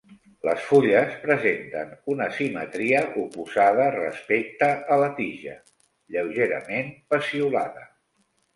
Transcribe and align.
Les 0.47 0.61
fulles 0.67 1.11
presenten 1.25 1.91
una 2.13 2.27
simetria 2.37 3.03
oposada 3.25 3.87
respecte 3.97 4.71
a 4.97 4.99
la 5.05 5.13
tija; 5.23 5.55
lleugerament 6.17 6.93
peciolada. 7.15 7.89